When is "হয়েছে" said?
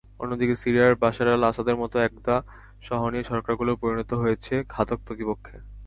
4.21-4.53